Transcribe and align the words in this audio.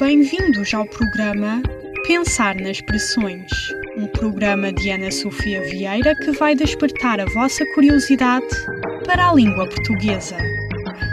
Bem-vindos 0.00 0.72
ao 0.72 0.86
programa 0.86 1.62
Pensar 2.06 2.54
nas 2.54 2.78
Expressões, 2.78 3.50
um 3.98 4.06
programa 4.06 4.72
de 4.72 4.88
Ana 4.88 5.10
Sofia 5.10 5.60
Vieira 5.60 6.14
que 6.16 6.32
vai 6.32 6.54
despertar 6.54 7.20
a 7.20 7.26
vossa 7.26 7.66
curiosidade 7.74 8.46
para 9.04 9.28
a 9.28 9.34
língua 9.34 9.68
portuguesa. 9.68 10.38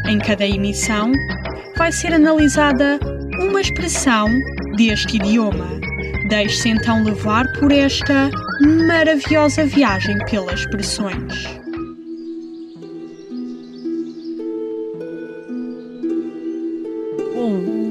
Em 0.07 0.17
cada 0.19 0.47
emissão, 0.47 1.11
vai 1.75 1.91
ser 1.91 2.13
analisada 2.13 2.97
uma 3.41 3.59
expressão 3.59 4.29
deste 4.77 5.17
idioma. 5.17 5.67
Deixe-se 6.29 6.69
então 6.69 7.03
levar 7.03 7.45
por 7.59 7.73
esta 7.73 8.31
maravilhosa 8.87 9.65
viagem 9.65 10.17
pelas 10.29 10.61
expressões. 10.61 11.43
Bom, 17.35 17.86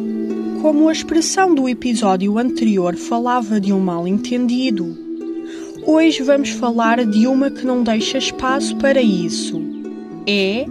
como 0.66 0.88
a 0.88 0.92
expressão 0.92 1.54
do 1.54 1.68
episódio 1.68 2.36
anterior 2.38 2.96
falava 2.96 3.60
de 3.60 3.72
um 3.72 3.78
mal-entendido, 3.78 4.98
hoje 5.86 6.24
vamos 6.24 6.48
falar 6.50 7.06
de 7.06 7.24
uma 7.28 7.52
que 7.52 7.64
não 7.64 7.84
deixa 7.84 8.18
espaço 8.18 8.74
para 8.74 9.00
isso. 9.00 9.62
É 10.26 10.66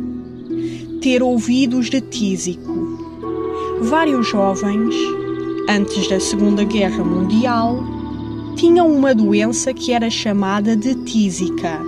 ter 1.01 1.23
ouvidos 1.23 1.89
de 1.89 2.01
tísico. 2.01 2.73
Vários 3.83 4.27
jovens, 4.27 4.93
antes 5.69 6.09
da 6.09 6.19
Segunda 6.19 6.65
Guerra 6.65 7.01
Mundial, 7.01 7.81
tinham 8.57 8.93
uma 8.93 9.15
doença 9.15 9.73
que 9.73 9.93
era 9.93 10.09
chamada 10.09 10.75
de 10.75 10.93
tísica, 11.05 11.79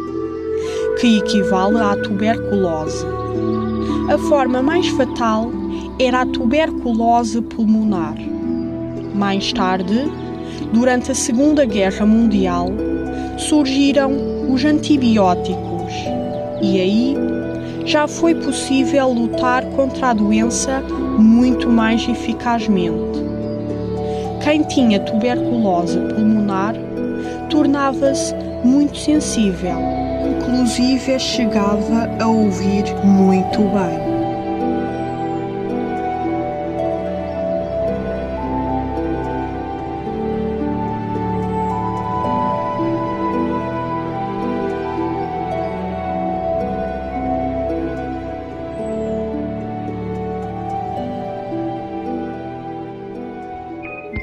que 1.01 1.17
equivale 1.17 1.79
à 1.79 1.93
tuberculose. 1.97 3.05
A 4.09 4.17
forma 4.17 4.61
mais 4.61 4.87
fatal 4.87 5.51
era 5.99 6.21
a 6.21 6.25
tuberculose 6.25 7.41
pulmonar. 7.41 8.15
Mais 9.15 9.51
tarde, 9.51 10.11
durante 10.71 11.11
a 11.11 11.15
Segunda 11.15 11.65
Guerra 11.65 12.05
Mundial, 12.05 12.69
surgiram 13.37 14.11
os 14.47 14.63
antibióticos 14.63 15.93
e 16.61 16.79
aí 16.79 17.15
já 17.85 18.07
foi 18.07 18.35
possível 18.35 19.11
lutar 19.11 19.65
contra 19.71 20.09
a 20.09 20.13
doença 20.13 20.81
muito 21.17 21.67
mais 21.67 22.07
eficazmente. 22.07 23.25
Quem 24.43 24.63
tinha 24.63 24.99
tuberculose 24.99 25.97
pulmonar 26.13 26.75
tornava-se 27.49 28.35
muito 28.63 28.97
sensível, 28.97 29.77
inclusive 30.37 31.19
chegava 31.19 32.09
a 32.19 32.27
ouvir 32.27 32.83
muito 33.03 33.59
bem. 33.59 34.16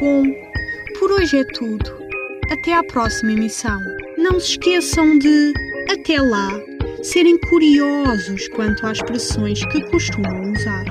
Bom, 0.05 0.22
por 0.98 1.12
hoje 1.12 1.38
é 1.38 1.44
tudo. 1.44 1.91
Até 2.50 2.74
à 2.74 2.84
próxima 2.84 3.33
emissão. 3.33 3.80
Não 4.19 4.38
se 4.38 4.50
esqueçam 4.50 5.19
de, 5.19 5.55
até 5.91 6.20
lá, 6.20 6.50
serem 7.02 7.38
curiosos 7.48 8.46
quanto 8.48 8.86
às 8.86 8.98
expressões 8.98 9.64
que 9.64 9.80
costumam 9.91 10.52
usar. 10.52 10.84